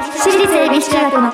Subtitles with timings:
[0.00, 1.28] 私立恵比寿中学の。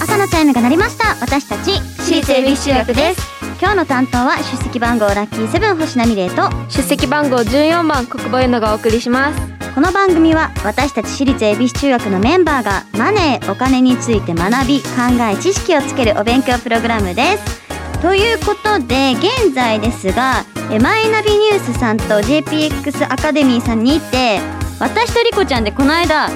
[0.00, 1.16] 朝のチャイムが鳴りました。
[1.20, 3.22] 私たち私立恵比寿中学です。
[3.60, 6.48] 今日の担当は出席番号ラッキーセブン星名美玲と。
[6.68, 9.40] 出席番号14番国母ゆのがお送りします。
[9.74, 14.86] この番組は私たち私立恵比寿中学のメンバーがマネーお金について学び考
[15.28, 17.62] え知識をつけるお勉強プログラムです。
[18.00, 24.40] ということで現在ですがえマイナビニュースさんと JPX アカデミーさんにて
[24.78, 26.28] 私とリコちゃんでこの間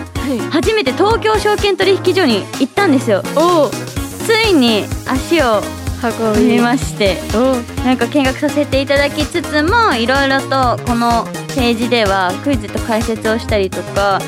[0.50, 3.22] 初めて東京証券取引所に行ったんですよ。
[3.36, 5.62] おおついに足を
[6.02, 14.18] 運見ましておなんか見学させていただきつつもいろいろとこのページではクイズと解説をしたりとか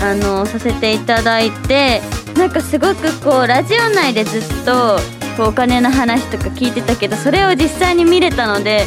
[0.00, 2.00] あのさせていただいて
[2.36, 4.98] なんかすごくこうラジオ内でずっと
[5.36, 8.84] こうお金の話とか聞いてたけどそれを実際に見れたので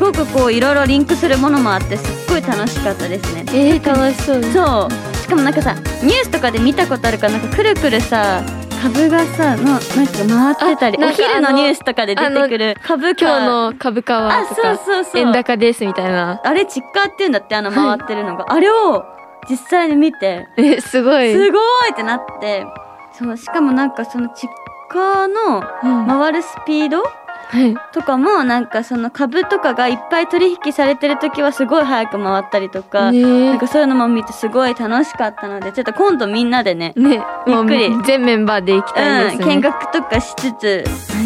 [0.00, 3.44] すごくこういろいろリンクするものもあってすっごい楽しかったですね。
[3.48, 4.42] えー、楽しそう。
[4.44, 5.16] そう。
[5.18, 8.42] しかもなんかさニュースとかで見たことあるからなんかくるくるさ
[8.82, 13.26] 株がさのなんか回ってたりお昼のニュースとかで出てくる株価。
[13.26, 15.04] 今日の株価はあとかそうそう。
[15.04, 16.40] そう円高ですみたいな。
[16.42, 19.04] あれチッカーっていうんだってあの回ってるのが、あれを
[19.50, 21.30] 実際に見てえすごい。
[21.34, 21.60] すごい
[21.92, 22.64] ってなって。
[23.12, 24.50] そうしかもなんかそのチッ
[24.88, 26.06] カーのうん。
[26.06, 27.02] 回るスピード
[27.50, 27.74] はい。
[27.92, 33.20] とかもなんかその株とかがいっぱい取引されてる時はすごい早く回ったりとか、ね
[33.50, 37.20] なんかそういうのも見てすごい楽しかったのでちょっと今度みんなでねね。
[37.46, 40.84] びっくり全メンバーで行きたいですうん、見ね、学とかしつつ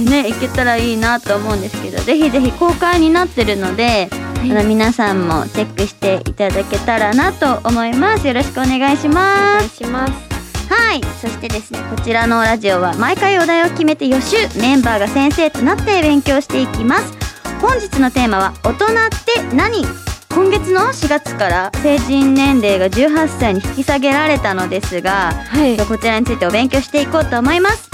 [0.08, 8.26] ね行けたらいいなと思うんですけどぜひぜひ公開になってるので、あの皆さんもチェックしていただけたらなと思います。
[8.26, 9.60] よろしくお願いしおます。
[9.60, 10.33] 願いします
[10.68, 11.00] はい。
[11.20, 17.12] そしてですねこちらのラジオは毎回お題を決めて予習メンバーが先生となって勉強していきます。
[17.60, 18.88] 本日のテーマは大人っ
[19.24, 19.84] て何？
[20.30, 25.76] 今月の4月から成人年齢が18歳に引き下げられたのですがはい。
[25.78, 27.90] こちらについてお勉強していこうと思います。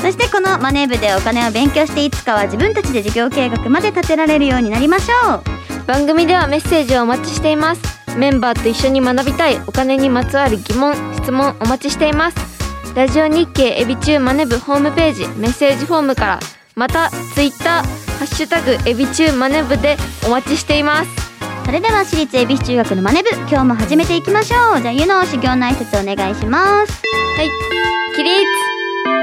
[0.00, 5.86] そしてこのマネー部でお金を勉強していつかは自分たちで事業計画まで立てられるようになりましょう。
[5.86, 12.36] 番組ではメッセージをお待ちしていますメンバーと一緒に学びたいお金にまつわる疑問質問お待ちしています。
[12.94, 16.40] ラジオ日経エビチューマネ部ホームページメッセージフォームから
[16.74, 19.96] またツイッターハッシュタグエビチューマネ部で
[20.26, 21.10] お待ちしています。
[21.64, 24.80] それでは私立恵比寿中学のマネ部今日も始めていきましょう。
[24.80, 27.02] じゃあゆの修行の挨拶お願いします。
[27.36, 27.50] はい。
[28.16, 28.42] 起立。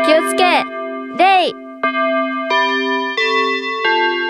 [0.05, 0.63] 気をつけ。
[1.17, 1.53] 礼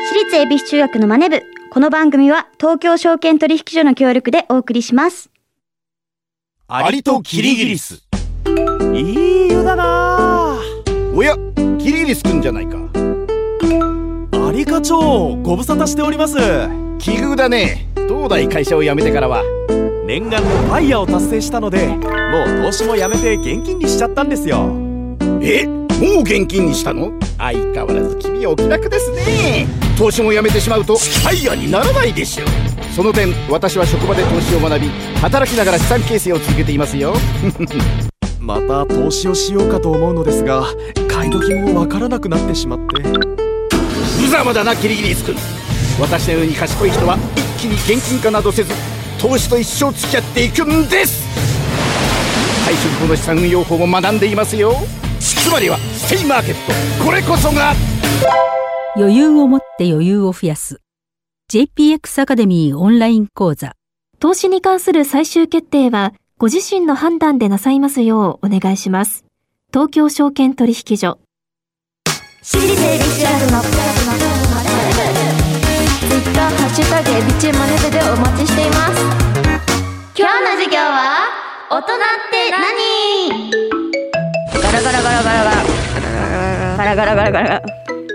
[0.09, 5.29] 私立恵比寿中学のマネ部この番組は東京証券取引所の協力でお送りします。
[6.67, 8.03] アリとキリギリス。
[8.91, 10.57] いい湯だな。
[11.13, 12.79] おやキリギリスくんじゃないか。
[14.47, 16.37] アリ課長ご無沙汰しております。
[16.97, 17.87] 奇遇だね。
[17.95, 19.43] 東大会社を辞めてからは。
[20.07, 24.75] 念願のファイヤーを達成したのでもう投資もやめて現金にしちゃったんですよ。
[25.43, 25.67] え？
[25.99, 27.11] もう現金にしたの？
[27.37, 29.67] 相変わらず君はお気楽ですね。
[29.97, 32.45] 投資も辞めてしまうとファイヤーにならないでしょ
[32.95, 34.87] その点私は職場で投資を学び
[35.19, 37.13] 働きながら資産形成を続けていますよ。
[38.39, 40.63] また投資をしようかと思うのですが
[41.09, 43.03] 買い時もわからなくなってしまって。
[44.21, 45.35] 無様だなキリギリスくん
[45.99, 48.73] 私のように賢い人は一気に現金化などせず
[49.17, 51.27] 投資と一生付き合っていくんです。
[52.65, 54.77] 退職後の資産運用法も学んでいますよ。
[55.49, 55.79] つまりは
[56.09, 56.55] ステイマーケッ
[56.97, 57.75] トこれこそが。
[58.95, 60.81] 余裕を持って余裕を増やす。
[61.51, 63.75] JPX アカデミーオンライン講座。
[64.17, 69.23] 投資に関する最終決定は、ご自身の判断でなさいますようお願いします。
[69.71, 71.19] 東京証券取引所。
[72.41, 73.61] 私立恵比寿中学の。
[73.61, 73.69] ツイ
[76.17, 78.93] ッターハッシュタグエビチューマネ部でお待ちしています。
[80.17, 81.29] 今日の授業は
[81.69, 81.97] 大人っ
[82.31, 83.51] て何？
[84.59, 85.58] ガラガラガラガラガラ
[86.79, 87.61] ガラガラガラガラ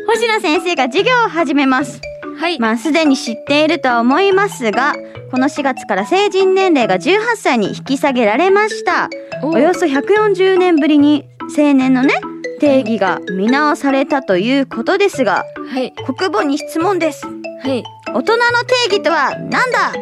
[0.06, 2.00] 星野先生が授業を始めます。
[2.38, 2.58] はい。
[2.58, 4.94] まあすでに知っているとは思いますが
[5.30, 9.10] この4月から成人年齢が18歳に引き下げられました。
[9.42, 9.58] お。
[9.58, 12.14] よそ140年ぶりに青年のね
[12.58, 15.92] 定義が見直されたということですがはい。
[15.92, 17.26] 国母に質問です。
[17.26, 17.32] は
[17.68, 17.84] い。
[18.14, 19.92] 大人の定義とは何だ？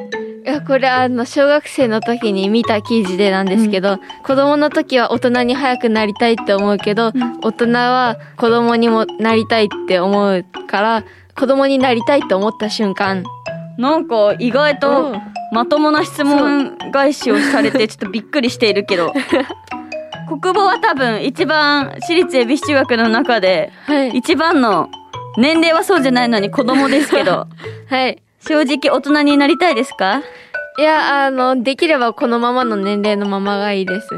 [0.45, 7.13] いやこれあの小学生の時に見た記事でなんですけど、子供の時は大人に早くなりたいって思うけど、
[7.43, 11.05] 大人は子供にもなりたいって思うから
[11.39, 13.23] 子供になりたいって思った瞬間。
[13.79, 15.33] なんか意外とうん。
[15.53, 19.13] まともな質問返しをされてちょっとびっくりしているけど
[20.27, 24.09] 国母は多分一番私立恵比寿中学の中ではい。
[24.17, 24.89] 一番の
[25.37, 27.49] 年齢はそうじゃないのに子供ですけど。
[27.89, 30.23] はい正直大人になりたいですか？
[30.79, 34.09] いや、あの、できればこのままの年齢のままがいいです。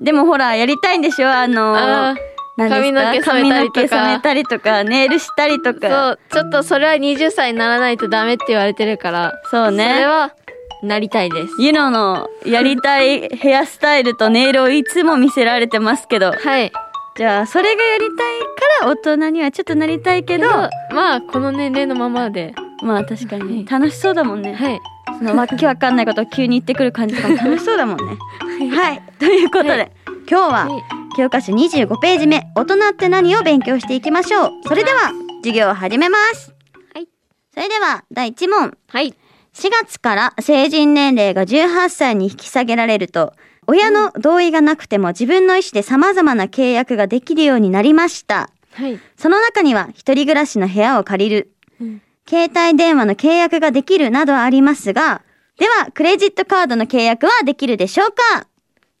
[0.00, 1.30] でもほら、やりたいんでしょ？
[1.30, 2.14] あのあ
[2.56, 5.88] 髪の毛染めたりとか染めたりとか、ネイルしたりとあ、か。
[5.88, 9.92] そう、ちょっとそれは20歳にならないとダメって言われてるから、そうね。
[9.92, 10.34] それは、
[10.82, 11.54] なりたいです。
[11.60, 16.32] ユノのやりたいヘアスタイルとネイルをいつも見せられてますけど。
[16.32, 16.72] はい。
[17.16, 20.48] じゃあ、それがやりたいから大人にはちょっとなりたいけど、
[20.92, 22.54] まあ、この年齢のままで。
[22.82, 24.54] まあ確かに楽しそうだもんね。
[24.54, 24.80] はい。
[25.18, 28.16] そのわけわかんないことを急に言ってくる感じとかも楽しそうだもんね。
[28.70, 29.02] はい。
[29.18, 29.92] ということで、はい
[30.30, 34.50] 今日ははい教科書25ページ目、大人って何を勉強していきましょう。
[34.68, 35.10] それでは、
[35.42, 36.54] 授業を始めます。
[36.94, 37.08] はい。
[37.52, 38.76] それでは、第1問。
[38.86, 39.14] はい。
[39.52, 43.32] 4月から成人年齢が18歳に引き下げられると、
[43.66, 48.50] 親の同意がなくても自分の意思で様々な契約ができるようになりました。
[48.74, 49.00] はい。
[49.16, 55.22] その中には、一人暮らしの部屋を借りる、うん携帯電話の契約ができるなどありますが、
[55.58, 58.46] では、クレジットカードの契約はできるでしょうか？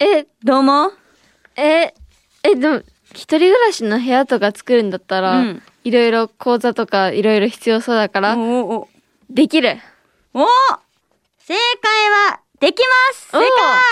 [0.00, 0.92] え、どうも
[1.56, 1.94] え、
[2.42, 2.82] え、でも、
[3.12, 5.62] 一人暮らしの部屋とか作るんだったら、うん。
[5.84, 8.88] いろいろ講座とかいろいろ必要そうだから、おお
[9.30, 9.78] できる。
[10.34, 10.46] お
[11.38, 13.28] 正解は、できます。
[13.30, 13.38] 正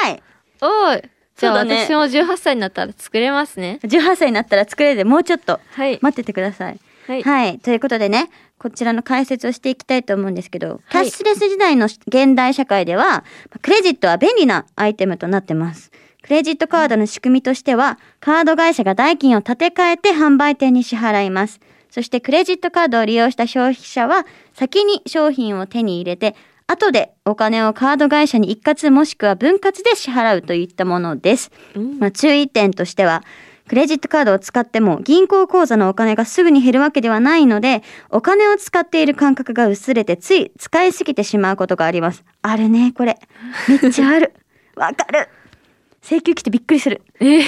[0.02, 0.22] 解。
[0.62, 1.10] おーい。
[1.36, 1.86] じゃあ、ね。
[1.86, 3.78] 私も18歳になったら作れますね。
[3.82, 4.96] 18歳になったら作れる。
[4.96, 5.60] でもうちょっと。
[5.72, 5.98] はい。
[6.00, 6.80] 待っててください。
[7.06, 7.22] はい。
[7.22, 7.58] はい。
[7.58, 13.24] ということでね、こちらの解説をしていきたいと思うんですけど、キはいャッシュレス時代の現代社会では、
[13.62, 15.92] クレジットは便利なアイテムとなってます。
[16.22, 21.60] クレジットカードの仕組みとしては、カード会社が代金を立て替えて販売店に支払います。
[21.90, 26.34] そしてクレジットカードを利用した消費者は、先に商品を手に入れて、
[26.66, 31.52] 後でお金をカード会社に一括もしくは分割で支払うといったものです。
[31.76, 33.22] うんまあ、注意点としては、
[33.68, 42.24] クレジットカードを使っても銀行口座のお金がすぐに減るわけではないので、お金を使っている感覚が薄れてつい使いすぎてしまうことがあります。
[42.42, 43.18] あるね、これ。
[43.68, 44.34] めっちゃある。
[44.76, 45.28] わかる。
[46.02, 47.02] 請求来てびっくりする。
[47.20, 47.42] え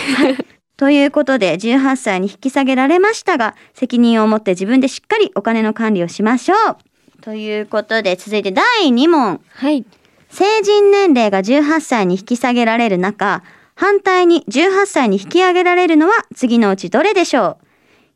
[0.77, 6.77] ということで、18歳に引き下げられましたが、責任を持って自分でしっかりお金の管理をしましょう。
[7.21, 9.41] ということで、続いて第2問。
[9.51, 9.85] はい。
[10.31, 13.43] 成人年齢が18歳に引き下げられる中、
[13.81, 17.59] 反対に18歳に引き上げられるのは次のうちどれでしょ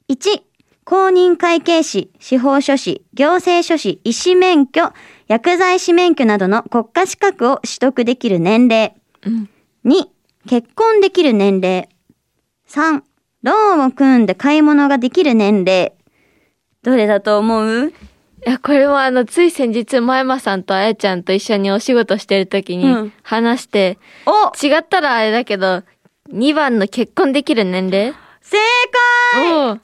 [0.08, 0.42] う ?1、
[0.84, 4.92] 公認会計士、司法書士、行政書士、医師免許、
[5.28, 8.96] 薬剤師免許などの国家資格を取得できる年齢。
[9.24, 9.48] うん。
[9.84, 10.08] 2、
[10.48, 11.88] 結婚できる年齢。
[12.68, 13.02] 3、
[13.44, 15.92] ローンを組んで買い物ができる年齢。
[16.82, 17.92] どれだと思う？
[18.44, 23.04] いや、これもあの、つい先日、前山さんとあやちゃんと一緒にお仕事してる時うん。
[23.04, 24.52] に話して、お！
[24.64, 25.82] 違ったらあれだけど、
[26.32, 28.14] 2番の結婚できる年齢？
[28.40, 28.58] 正
[29.32, 29.80] 解！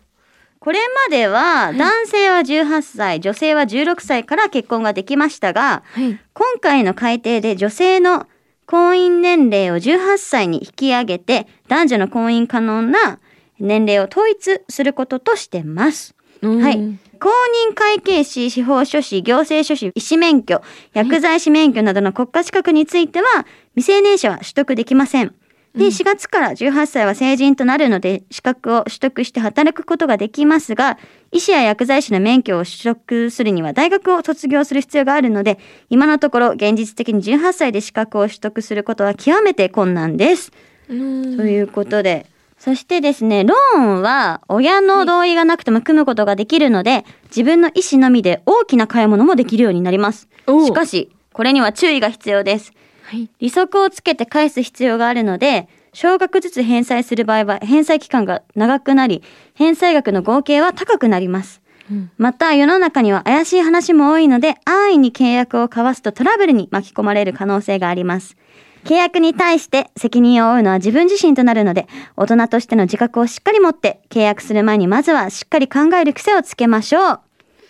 [0.61, 6.19] これまでは男性は18歳、女性は16歳から結婚ができましたが、はい。
[6.35, 8.27] 今回の改定で女性の
[8.67, 13.21] 婚姻年齢を18歳に引き上げて、男女の婚姻可能な
[13.61, 16.17] 年齢を統一することとしてます。
[16.43, 16.99] うんはい。
[17.21, 17.29] 公
[17.71, 20.63] 認会計士、司法書士、行政書士、医師免許、
[20.93, 23.27] 薬剤師免許などの国家資格については、
[23.75, 25.35] 未成年者は取得できません。
[25.75, 30.99] で、4月から18歳は成人となるので、資格を取得して働くことができますが、
[31.31, 35.59] 医師や薬剤師の免許を取得するには大学を卒業する必要があるので、
[35.91, 40.53] 今のところ現実的に18歳で資格を取得することは極めて困難です。
[40.89, 42.27] うんということで、
[42.59, 50.29] そしてですね、ローンは親の同意がなくても組むことができるので、自分の意思のみで大きな買い物もできるようになります。
[50.67, 52.73] しかし、これには注意が必要です。
[53.05, 53.31] はい。
[53.39, 59.23] 利息をつけて返す必要があるので、少額ずつ返済する場合は返済期間が長くなり、
[59.55, 61.63] 返済額の合計は高くなります。
[61.91, 68.37] うんまた世の中には怪しい話も多いので安易に契約を交わすとトラブルに巻き込まれる可能性があります。
[68.85, 77.21] 契約に対して責任を負うのは自分自身となるので大人としての自覚をしっかり持って契約する前にまずはしっかり考える癖をつけましょう。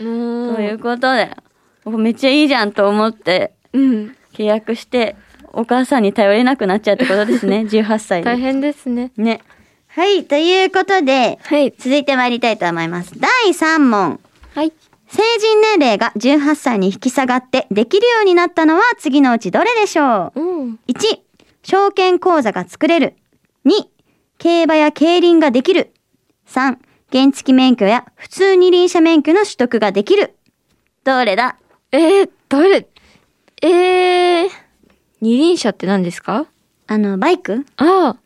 [0.01, 1.37] うんということで
[1.87, 4.17] めっちゃいいじゃんと思ってうん。
[4.33, 5.17] 契約して
[5.53, 8.25] お母さんに頼れなくなっちゃうってことですね 18歳で。
[8.27, 9.11] 大変ですね。
[9.17, 9.41] ね。
[9.89, 11.73] はい、ということではい。
[11.77, 13.19] 続いて参りたいと思います。
[13.19, 14.21] 第3問。
[14.55, 14.73] はい。
[15.11, 20.41] 成人年齢が18歳に引き下がってできるようになったのは次のうちどれでしょう？
[20.41, 20.79] うん。
[20.87, 21.21] ?1、
[21.63, 23.15] 証券口座が作れる。
[23.65, 23.71] 2、
[24.39, 25.93] 競馬や競輪ができる。
[26.47, 26.77] 3、
[27.11, 30.37] 原付免許や普通二輪車免許の取得ができる。
[31.05, 31.57] どれだ？
[31.91, 32.87] えー、どれ？
[33.63, 34.49] えー、
[35.23, 36.47] 二輪車って何ですか？
[36.87, 37.65] あの、バイク？
[37.77, 38.17] ああ。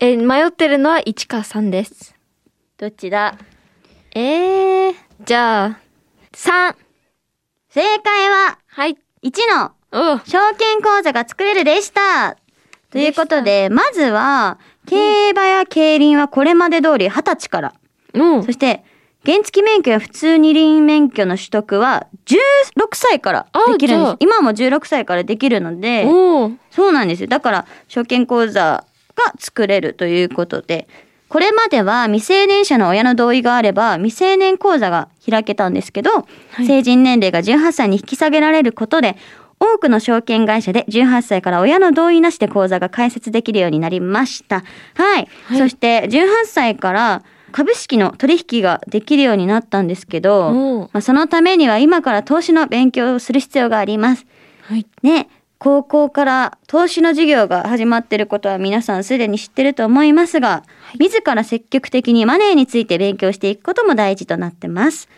[0.00, 2.14] えー迷ってるのは1か3です。
[2.78, 3.36] どっちだ？
[4.14, 5.78] えー、じゃあ、
[6.34, 6.74] 3。
[7.70, 8.98] 正解ははい。
[9.22, 12.36] 1のお証券口座が作れるでした。
[12.90, 17.74] ということで、まずは、競馬や競輪はこれまで通り20歳から。
[18.12, 18.84] うんそして、
[19.24, 22.36] 原付免許や普通二輪免許の取得は16
[22.92, 24.10] 歳からできるんで。
[24.10, 26.04] す今も16歳からできるので、
[26.70, 27.28] そうなんですよ。
[27.28, 30.88] だから、証券口座が作れるということで、
[31.28, 36.26] これまでは未成年者の親の同意があれば未成年口座が開けたんですけど、
[36.66, 39.16] 成人年齢が18歳に引き下げられることで、
[39.60, 44.62] 多くの証券会社で18歳から親の同意なしで口座が開設できるようになりました。
[44.94, 45.28] はい。
[45.56, 54.26] そして18歳から株式の取引ができるようになったんですけど、まあ、そのためには今から投資の勉強をする必要があります。
[54.62, 55.28] はいね、
[55.64, 60.62] 高校から投資の授業が始まっていることは皆さんすでに知ってると思いますが、
[61.00, 65.08] 自ら積極的にマネーについて勉強していくことも大事となってます。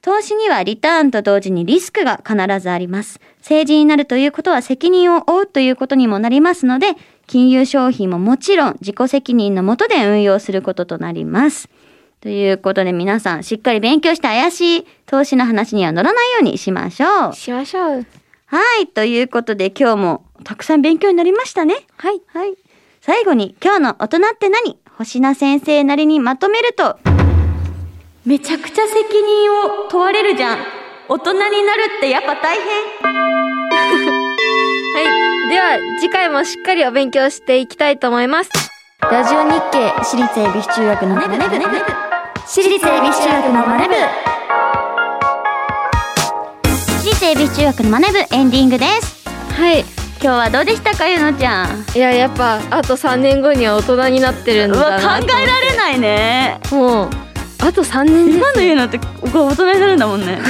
[0.00, 3.20] 投資にはリターンと同時にリスクが必ずあります。
[3.42, 6.94] 成人になるということは責任を負うということにもなりますので、
[7.26, 11.68] 金融商品ももちろん自己責任のもとで運用することとなります。
[12.22, 17.34] ということで皆さんしっかり勉強して怪しい投資の話には乗らないようにしましょう。
[17.34, 18.86] しましょうはい。
[18.86, 21.74] ということで今日もたくさん勉強になりましたね。
[21.96, 22.54] はいはい。
[23.00, 24.78] 最後に今日の大人って何？
[24.98, 26.98] 星名先生なりにまとめると、
[28.24, 30.58] めちゃくちゃ責任を問われるじゃん。
[31.08, 32.66] 大人になるってやっぱ大変。
[34.96, 38.50] はいでは次回もしっかりお勉強していきたいと思います
[39.00, 41.44] ラジオ日経私立恵比寿中学のマネブ。
[42.46, 44.35] 私立恵比寿中学のマネ部
[47.06, 49.28] 私立恵比寿中学のマネブエンディングです。
[49.28, 49.84] はい
[50.20, 51.84] 今日はどうでしたかゆのちゃん？
[51.94, 56.60] いややっぱあと3年後には大人になってるんうわ、だな考えられないね。
[56.72, 57.10] もう
[57.60, 60.40] あと3年今の言うのって大人になるんだもんね。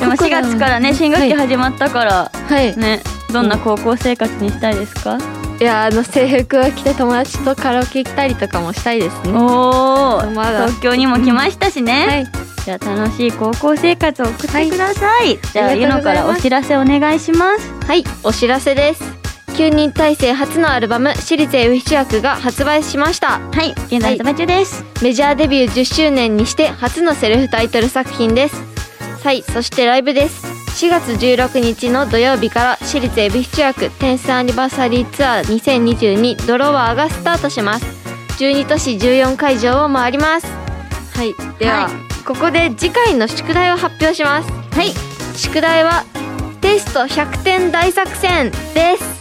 [0.00, 3.00] でも4月からね新学期始まったから、はいね
[3.32, 5.20] どんな高校生活にしたいですか、い
[5.64, 9.32] やあの制服を着て友達とカラオケ行ったりとかもしたいですね。
[9.34, 12.26] おお東京にも来ましたしね、はい。
[12.64, 17.72] じゃあ楽しい高校生活を送ってください、じゃあゆのからお知らせお願いします。
[17.86, 18.04] はい。
[18.22, 19.02] お知らせです。
[19.54, 23.40] 9人体制初のアルバム「私立恵比寿中が発売しました。
[23.52, 23.74] はい。
[23.88, 28.56] 現在発売中です、メジャーデビュー10周年にして初のセルフタイトル作品です。
[29.22, 29.42] はい。
[29.42, 37.86] そしてライブです4月16日の土曜日から私立恵比寿中学テンスアニバーサリーツアー2022ドロワーがスタートします。
[38.38, 40.46] 12都市14会場を回ります。
[41.14, 41.34] はい。
[41.58, 42.24] では、はい。
[42.24, 44.50] ここで次回の宿題を発表します。
[44.50, 44.92] はい。
[45.36, 46.04] 宿題は
[46.60, 49.20] テスト100点大作戦です。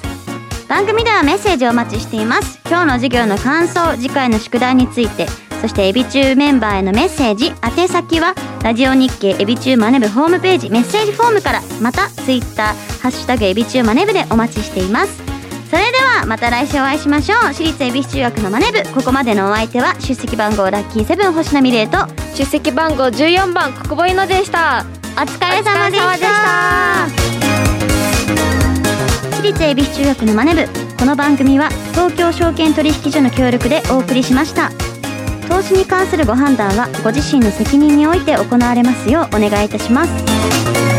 [0.70, 2.60] 番組ではメッセージをお待ちしています。
[2.70, 5.26] 今日の授業の感想次回の宿題について
[5.62, 15.18] そしてエビチューメンバーへのメッセージ宛先はラジオ日経エビチューマネブホームページメッセージフォームからまたツイッターハッシュタグエビチューマネブでお待ちしています。
[15.70, 17.54] それではまた来週お会いしましょう。
[17.54, 18.84] 私立恵比寿中学のマネブ。
[18.94, 21.98] ここまでのお相手は出席番号ラッキーセブン星名美玲と
[22.36, 24.86] 出席番号14番国母いのでした。
[25.16, 26.08] お疲れ様でした。
[26.08, 27.50] お疲れ様でした。
[29.40, 30.68] 私立恵比寿中学のマネ部
[31.00, 34.70] この番組は東京証券取引所の協力でお送りしました
[35.50, 40.99] 投資に関するご判断はご自身の責任において行われますようお願いいたします。